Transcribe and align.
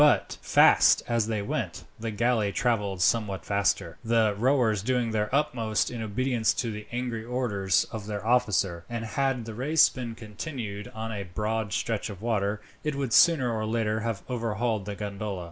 But, 0.01 0.39
fast 0.41 1.03
as 1.07 1.27
they 1.27 1.43
went, 1.43 1.83
the 1.99 2.09
galley 2.09 2.51
travelled 2.51 3.03
somewhat 3.03 3.45
faster, 3.45 3.99
the 4.03 4.33
rowers 4.35 4.81
doing 4.81 5.11
their 5.11 5.29
utmost 5.35 5.91
in 5.91 6.01
obedience 6.01 6.55
to 6.55 6.71
the 6.71 6.87
angry 6.91 7.23
orders 7.23 7.85
of 7.91 8.07
their 8.07 8.25
officer; 8.25 8.83
and 8.89 9.05
had 9.05 9.45
the 9.45 9.53
race 9.53 9.89
been 9.89 10.15
continued 10.15 10.87
on 10.95 11.11
a 11.11 11.21
broad 11.25 11.71
stretch 11.71 12.09
of 12.09 12.19
water, 12.19 12.61
it 12.83 12.95
would 12.95 13.13
sooner 13.13 13.53
or 13.53 13.67
later 13.67 13.99
have 13.99 14.23
overhauled 14.27 14.85
the 14.85 14.95
gondola. 14.95 15.39